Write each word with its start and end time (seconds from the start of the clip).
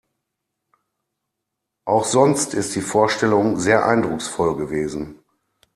Auch 1.85 2.05
sonst 2.05 2.55
ist 2.55 2.73
die 2.73 2.81
Vorstellung 2.81 3.59
sehr 3.59 3.85
eindrucksvoll 3.85 4.57
gewesen. 4.57 5.19